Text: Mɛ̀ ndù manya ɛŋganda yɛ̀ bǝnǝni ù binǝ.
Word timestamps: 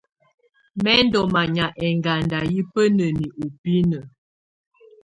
Mɛ̀ 0.83 0.99
ndù 1.05 1.19
manya 1.33 1.65
ɛŋganda 1.85 2.39
yɛ̀ 2.53 2.65
bǝnǝni 2.73 3.25
ù 3.43 3.45
binǝ. 3.61 3.99